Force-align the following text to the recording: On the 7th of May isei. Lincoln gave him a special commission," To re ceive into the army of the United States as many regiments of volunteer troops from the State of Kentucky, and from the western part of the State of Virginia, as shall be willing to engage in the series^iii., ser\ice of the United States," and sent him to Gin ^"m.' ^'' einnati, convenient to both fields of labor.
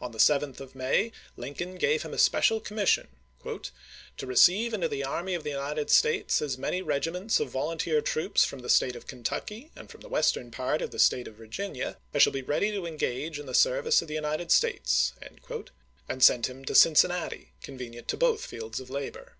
On 0.00 0.12
the 0.12 0.18
7th 0.18 0.60
of 0.60 0.76
May 0.76 1.06
isei. 1.10 1.12
Lincoln 1.36 1.74
gave 1.74 2.04
him 2.04 2.14
a 2.14 2.18
special 2.18 2.60
commission," 2.60 3.08
To 3.44 4.24
re 4.28 4.36
ceive 4.36 4.72
into 4.72 4.86
the 4.86 5.02
army 5.02 5.34
of 5.34 5.42
the 5.42 5.50
United 5.50 5.90
States 5.90 6.40
as 6.40 6.56
many 6.56 6.82
regiments 6.82 7.40
of 7.40 7.48
volunteer 7.50 8.00
troops 8.00 8.44
from 8.44 8.60
the 8.60 8.68
State 8.70 8.94
of 8.94 9.08
Kentucky, 9.08 9.72
and 9.74 9.90
from 9.90 10.02
the 10.02 10.08
western 10.08 10.52
part 10.52 10.82
of 10.82 10.92
the 10.92 11.00
State 11.00 11.26
of 11.26 11.34
Virginia, 11.34 11.98
as 12.14 12.22
shall 12.22 12.32
be 12.32 12.42
willing 12.42 12.74
to 12.74 12.86
engage 12.86 13.40
in 13.40 13.46
the 13.46 13.50
series^iii., 13.50 13.56
ser\ice 13.82 14.02
of 14.02 14.06
the 14.06 14.14
United 14.14 14.52
States," 14.52 15.14
and 16.06 16.22
sent 16.22 16.46
him 16.48 16.64
to 16.64 16.72
Gin 16.72 16.92
^"m.' 16.94 17.10
^'' 17.10 17.10
einnati, 17.34 17.46
convenient 17.60 18.06
to 18.06 18.16
both 18.16 18.46
fields 18.46 18.78
of 18.78 18.88
labor. 18.88 19.34